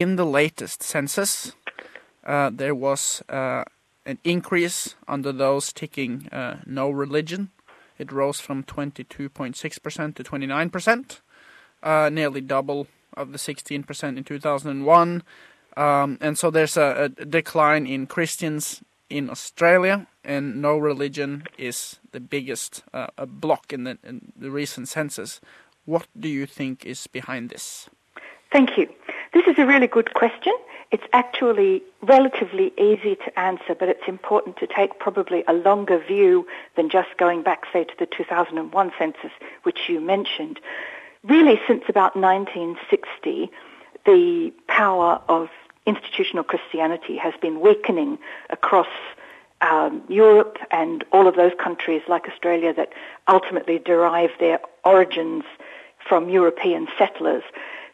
[0.00, 1.52] In the latest census,
[2.24, 3.64] uh, there was uh,
[4.06, 7.50] an increase under those ticking uh, no religion.
[7.98, 11.20] It rose from 22.6% to 29%,
[11.82, 15.22] uh, nearly double of the 16% in 2001.
[15.76, 21.98] Um, and so there's a, a, decline in Christians in Australia, and no religion is
[22.12, 25.42] the biggest uh, block in the, in the recent census.
[25.84, 27.90] What do you think is behind this?
[28.50, 28.88] Thank you.
[29.32, 30.52] This is a really good question.
[30.90, 36.48] It's actually relatively easy to answer, but it's important to take probably a longer view
[36.74, 39.30] than just going back, say, to the 2001 census,
[39.62, 40.58] which you mentioned.
[41.22, 43.50] Really, since about 1960,
[44.04, 45.48] the power of
[45.86, 48.18] institutional Christianity has been weakening
[48.50, 48.88] across
[49.60, 52.92] um, Europe and all of those countries like Australia that
[53.28, 55.44] ultimately derive their origins
[56.08, 57.44] from European settlers.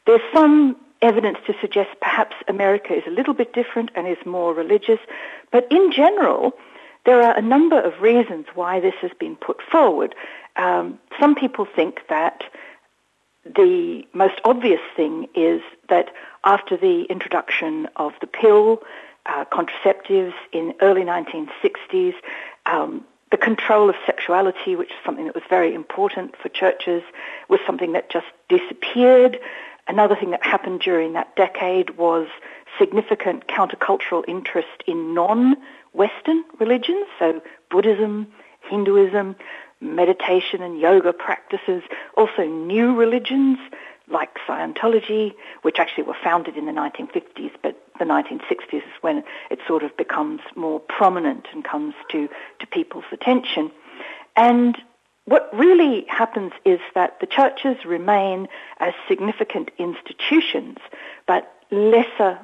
[0.07, 4.55] There's some evidence to suggest perhaps America is a little bit different and is more
[4.55, 5.01] religious,
[5.51, 6.53] but in general,
[7.05, 10.15] there are a number of reasons why this has been put forward.
[10.57, 12.43] Um, some people think that
[13.45, 16.09] the most obvious thing is that
[16.45, 18.83] after the introduction of the pill,
[19.27, 22.15] uh, contraceptives in early 1960s,
[22.67, 27.03] um, the control of sexuality, which is something that was very important for churches,
[27.49, 29.39] was something that just disappeared.
[29.89, 32.27] Another thing that happened during that decade was
[32.79, 38.27] significant countercultural interest in non-Western religions, so Buddhism,
[38.69, 39.37] Hinduism,
[39.81, 41.83] meditation and yoga practices,
[42.17, 43.59] also new religions
[44.09, 49.59] like Scientology, which actually were founded in the 1950s, but the 1960s is when it
[49.67, 52.29] sort of becomes more prominent and comes to,
[52.61, 53.71] to people's attention.
[54.37, 54.77] And
[55.27, 60.79] what really happens is that the churches remain as significant institutions,
[61.27, 62.39] but lesser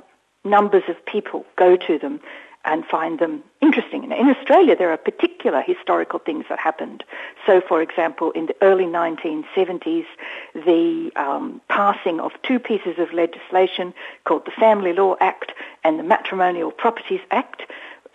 [0.45, 2.21] numbers of people go to them
[2.65, 4.05] and find them interesting.
[4.05, 7.03] In Australia, there are particular historical things that happened.
[7.45, 10.07] So, for example, in the early 1970s,
[10.55, 13.93] the um, passing of two pieces of legislation
[14.25, 15.53] called the Family Law Act
[15.83, 17.63] and the Matrimonial Properties Act.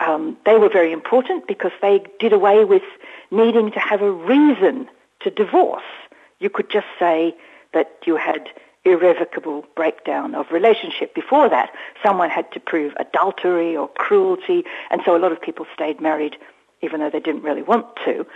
[0.00, 2.82] Um, they were very important because they did away with
[3.30, 4.88] needing to have a reason
[5.20, 5.82] to divorce.
[6.38, 7.34] You could just say
[7.74, 8.48] that you had
[8.84, 11.14] irrevocable breakdown of relationship.
[11.14, 11.70] Before that,
[12.02, 16.36] someone had to prove adultery or cruelty, and so a lot of people stayed married
[16.82, 18.26] even though they didn't really want to.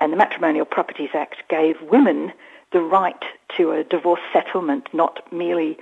[0.00, 2.32] And the Matrimonial Properties Act gave women
[2.72, 3.22] the right
[3.56, 5.78] to a divorce settlement, not merely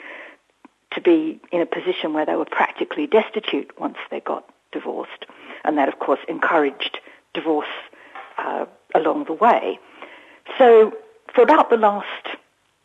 [0.93, 5.27] to be in a position where they were practically destitute once they got divorced.
[5.65, 6.99] And that, of course, encouraged
[7.35, 7.67] divorce
[8.39, 9.79] uh, along the way.
[10.59, 10.93] So
[11.35, 12.37] for about the last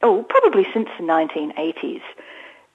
[0.03, 2.01] oh, probably since the 1980s,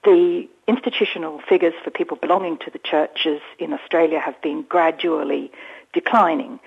[0.05, 5.51] the institutional figures for people belonging to the churches in Australia have been gradually
[5.93, 6.61] declining.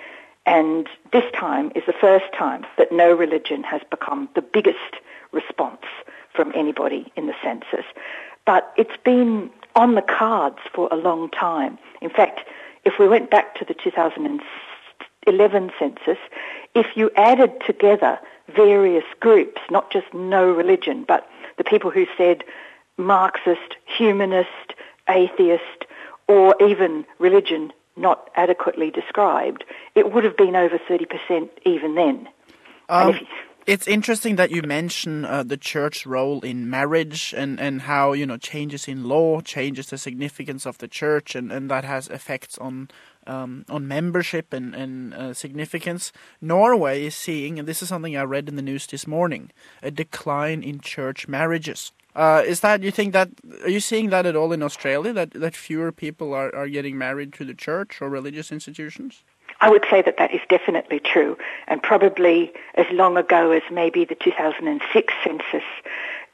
[0.45, 4.95] And this time is the first time that no religion has become the biggest
[5.31, 5.85] response
[6.33, 7.85] from anybody in the census.
[8.45, 11.77] But it's been on the cards for a long time.
[12.01, 12.41] In fact,
[12.85, 16.17] if we went back to the 2011 census,
[16.75, 18.19] if you added together
[18.55, 21.27] various groups, not just no religion, but
[21.57, 22.43] the people who said
[22.97, 24.73] Marxist, humanist,
[25.07, 25.85] atheist,
[26.27, 29.63] or even religion not adequately described,
[29.95, 32.29] it would have been over 30% even then.
[32.87, 33.19] Um,
[33.65, 38.25] it's interesting that you mention uh, the church role in marriage and, and how you
[38.25, 42.57] know changes in law changes the significance of the church and, and that has effects
[42.57, 42.89] on
[43.27, 46.11] um, on membership and, and uh, significance.
[46.41, 49.51] Norway is seeing, and this is something I read in the news this morning,
[49.83, 51.91] a decline in church marriages.
[52.15, 53.29] Uh, is that you think that
[53.61, 56.97] are you seeing that at all in Australia that that fewer people are, are getting
[56.97, 59.23] married to the church or religious institutions?
[59.61, 61.37] I would say that that is definitely true,
[61.67, 65.63] and probably as long ago as maybe the 2006 census,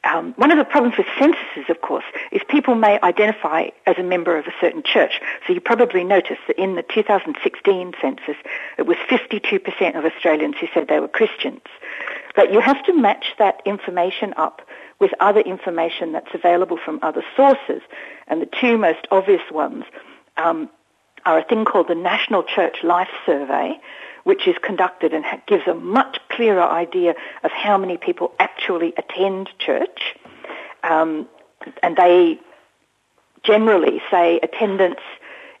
[0.04, 4.02] um, one of the problems with censuses, of course, is people may identify as a
[4.02, 5.20] member of a certain church.
[5.46, 8.36] So you probably noticed that in the 2016 census,
[8.78, 11.62] it was 52% of Australians who said they were Christians.
[12.36, 14.62] But you have to match that information up
[15.00, 17.82] with other information that's available from other sources.
[18.28, 19.84] And the two most obvious ones
[20.36, 20.70] um,
[21.26, 23.78] are a thing called the National Church Life Survey,
[24.24, 29.50] which is conducted and gives a much clearer idea of how many people actually attend
[29.58, 30.16] church.
[30.82, 31.28] Um,
[31.82, 32.38] and they
[33.42, 35.00] generally say attendance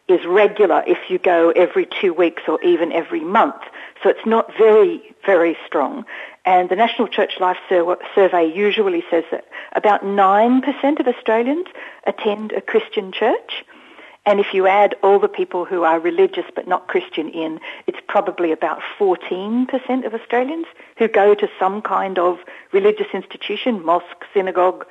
[0.08, 3.60] is regular if you go every two weeks or even every month.
[4.02, 6.04] So it's not very, very strong.
[6.44, 11.66] And the National Church Life Sur- Survey usually says that about 9% of Australians
[12.06, 13.64] attend a Christian church.
[14.26, 17.98] And if you add all the people who are religious but not Christian in, it's
[18.08, 20.66] probably about 14% of Australians
[20.98, 22.40] who go to some kind of
[22.72, 24.84] religious institution, mosque, synagogue.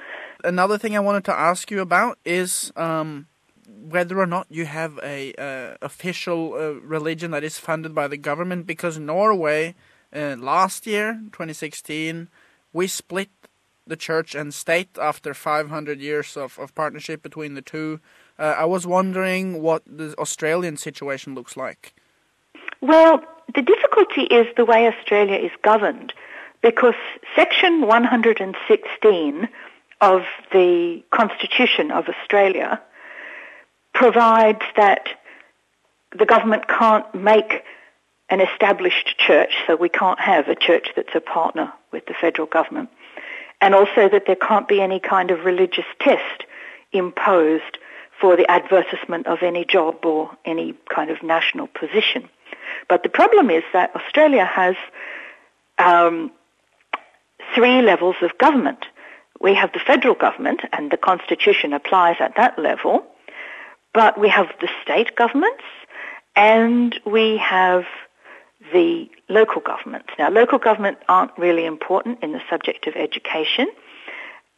[0.45, 3.27] Another thing I wanted to ask you about is um,
[3.67, 8.17] whether or not you have a uh, official uh, religion that is funded by the
[8.17, 9.75] government, because Norway
[10.15, 12.29] uh, last year, 2016,
[12.71, 13.29] we split
[13.85, 17.99] the church and state after 500 years of, of partnership between the two.
[18.37, 21.93] Uh, I was wondering what the Australian situation looks like.
[22.81, 23.23] Well,
[23.53, 26.13] the difficulty is the way Australia is governed
[26.61, 26.95] because
[27.35, 29.49] Section 116
[30.01, 32.81] of the Constitution of Australia
[33.93, 35.07] provides that
[36.17, 37.63] the government can't make
[38.29, 42.47] an established church, so we can't have a church that's a partner with the federal
[42.47, 42.89] government,
[43.61, 46.43] and also that there can't be any kind of religious test
[46.91, 47.77] imposed
[48.19, 52.29] for the advertisement of any job or any kind of national position.
[52.87, 54.75] But the problem is that Australia has
[55.77, 56.31] um,
[57.53, 58.85] three levels of government.
[59.39, 63.05] We have the federal government, and the constitution applies at that level.
[63.93, 65.63] But we have the state governments,
[66.35, 67.85] and we have
[68.73, 70.09] the local governments.
[70.17, 73.67] Now, local governments aren't really important in the subject of education,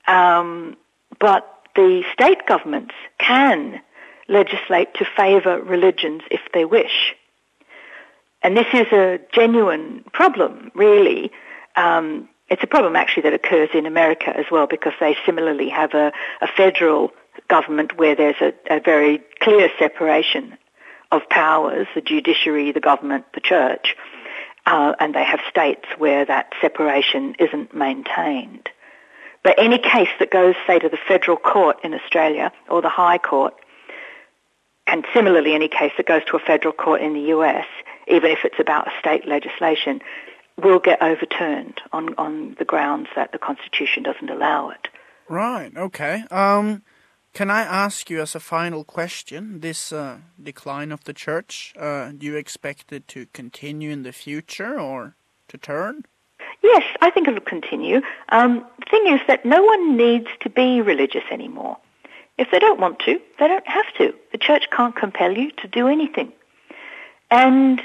[0.08, 0.78] um,
[1.20, 3.80] but the state governments can
[4.28, 7.16] legislate to favour religions if they wish.
[8.42, 11.32] And this is a genuine problem, really.
[11.76, 15.94] Um, it's a problem actually that occurs in America as well because they similarly have
[15.94, 17.12] a, a federal
[17.48, 20.58] government where there's a, a very clear separation
[21.12, 23.96] of powers, the judiciary, the government, the church,
[24.66, 28.67] uh, and they have states where that separation isn't maintained.
[29.48, 33.18] But any case that goes, say, to the federal court in Australia or the High
[33.18, 33.54] Court,
[34.86, 37.66] and similarly any case that goes to a federal court in the US,
[38.10, 40.02] even if it's about a state legislation,
[40.62, 44.90] will get overturned on, on the grounds that the Constitution doesn't allow it.
[45.30, 46.26] Right, okay.
[46.30, 46.84] Um,
[47.34, 52.12] can I ask you as a final question, this uh, decline of the church, uh,
[52.12, 55.16] do you expect it to continue in the future or
[55.48, 56.04] to turn?
[56.64, 58.02] Yes, I think it'll continue.
[58.30, 61.78] Um, the thing is that no one needs to be religious anymore.
[62.38, 64.14] If they don't want to, they don't have to.
[64.32, 66.32] The church can't compel you to do anything.
[67.32, 67.82] And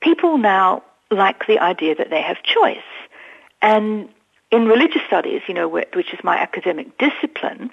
[0.00, 2.78] people now like the idea that they have choice.
[3.62, 4.08] And
[4.50, 7.70] in religious studies, you know, which is my academic discipline,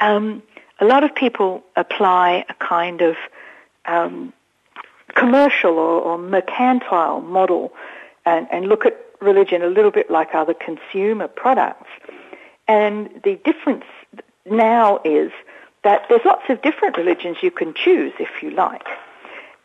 [0.00, 0.42] um,
[0.80, 3.16] a lot of people apply a kind of
[3.86, 4.32] um,
[5.14, 7.72] commercial or, or mercantile model
[8.24, 11.90] and, and look at religion a little bit like other consumer products.
[12.68, 13.84] And the difference
[14.46, 15.30] now is
[15.84, 18.86] that there's lots of different religions you can choose if you like,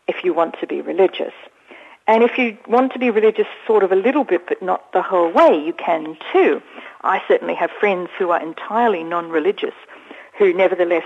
[0.07, 1.33] if you want to be religious.
[2.07, 5.01] And if you want to be religious sort of a little bit but not the
[5.01, 6.61] whole way, you can too.
[7.01, 9.75] I certainly have friends who are entirely non-religious
[10.37, 11.05] who nevertheless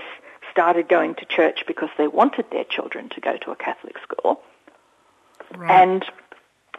[0.50, 4.40] started going to church because they wanted their children to go to a Catholic school.
[5.56, 5.70] Right.
[5.70, 6.04] And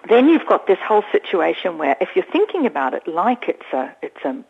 [0.09, 3.95] then you've got this whole situation where if you're thinking about it like it's a,
[4.01, 4.43] it's a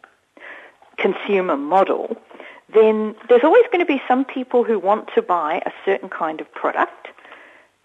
[0.97, 2.17] consumer model,
[2.73, 6.41] then there's always going to be some people who want to buy a certain kind
[6.41, 7.07] of product,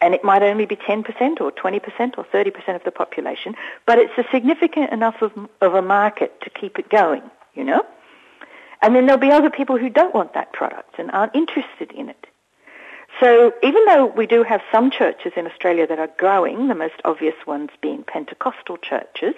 [0.01, 1.05] and it might only be 10%
[1.41, 3.55] or 20% or 30% of the population,
[3.87, 7.23] but it's a significant enough of, of a market to keep it going,
[7.55, 7.85] you know?
[8.81, 12.09] And then there'll be other people who don't want that product and aren't interested in
[12.09, 12.28] it.
[13.21, 17.01] So even though we do have some churches in Australia that are growing, the most
[17.05, 19.35] obvious ones being Pentecostal churches,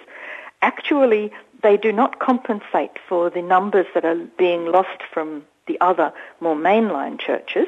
[0.61, 1.31] actually
[1.63, 6.55] they do not compensate for the numbers that are being lost from the other more
[6.55, 7.67] mainline churches.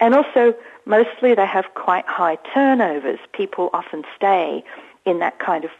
[0.00, 0.54] And also,
[0.86, 3.20] mostly they have quite high turnovers.
[3.32, 4.64] People often stay
[5.04, 5.70] in that kind of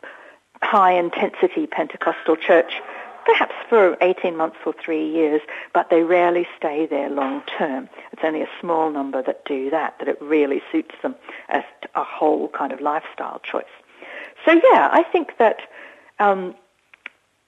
[0.63, 2.81] high intensity Pentecostal church
[3.25, 5.41] perhaps for 18 months or three years,
[5.73, 7.89] but they rarely stay there long term.
[8.13, 11.15] It's only a small number that do that, that it really suits them
[11.49, 11.65] as
[11.95, 13.65] a whole kind of lifestyle choice.
[14.45, 15.61] So yeah, I think that
[16.19, 16.55] um,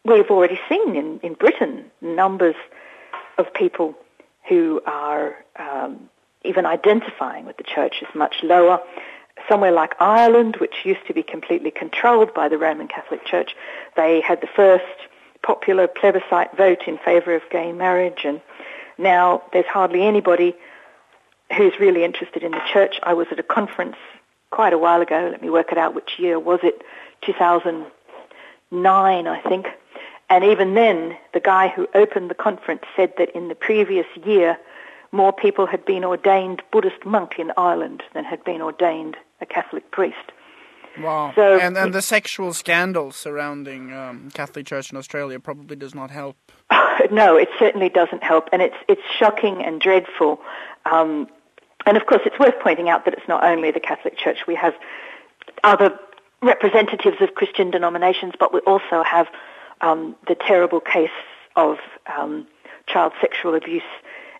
[0.05, 2.57] we've already seen in, in Britain numbers
[3.39, 3.95] of people
[4.49, 6.09] who are um,
[6.45, 8.81] even identifying with the church is much lower.
[9.49, 13.55] Somewhere like Ireland, which used to be completely controlled by the Roman Catholic Church,
[13.97, 14.85] they had the first
[15.47, 18.41] popular plebiscite vote in favour of gay marriage, and
[18.99, 20.55] now there's hardly anybody
[21.57, 22.99] who's really interested in the church.
[23.05, 23.97] I was at a conference
[24.51, 25.29] quite a while ago.
[25.31, 25.95] Let me work it out.
[25.95, 26.83] Which year was it?
[27.25, 29.67] 2009, I think.
[30.29, 34.59] And even then, the guy who opened the conference said that in the previous year,
[35.13, 39.93] more people had been ordained Buddhist monk in Ireland than had been ordained a Catholic
[39.93, 40.33] priest.
[41.01, 41.33] Wow.
[41.35, 46.11] So, and, and the sexual scandal surrounding um, Catholic Church in Australia probably does not
[46.11, 46.37] help.
[47.11, 50.41] no, it certainly doesn't help, and it's it's shocking and dreadful.
[50.85, 51.29] Um,
[51.85, 54.47] and of course, it's worth pointing out that it's not only the Catholic Church.
[54.47, 54.75] We have
[55.63, 55.99] other
[56.43, 59.29] representatives of Christian denominations, but we also have
[59.81, 61.11] um, the terrible case
[61.55, 62.47] of um,
[62.87, 63.83] child sexual abuse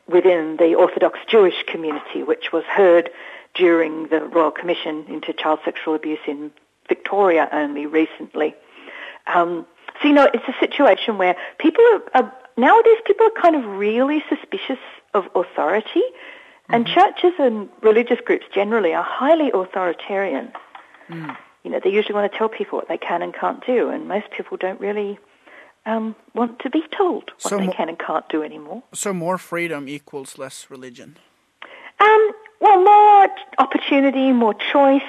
[0.09, 3.11] within the Orthodox Jewish community, which was heard
[3.57, 6.51] during the Royal Commission into Child Sexual Abuse in
[6.89, 8.55] Victoria only recently.
[9.27, 9.67] Um,
[10.01, 13.65] so, you know, it's a situation where people are, are, nowadays people are kind of
[13.65, 14.79] really suspicious
[15.15, 16.75] of authority, mm-hmm.
[16.75, 20.53] and churches and religious groups generally are highly authoritarian.
[21.09, 21.37] Mm.
[21.65, 24.07] You know, they usually want to tell people what they can and can't do, and
[24.07, 25.19] most people don't really
[25.87, 28.83] um, want to be told what so they mo- can and can't do anymore.
[28.93, 31.17] So more freedom equals less religion.
[31.99, 35.03] Um, well, more opportunity, more choice,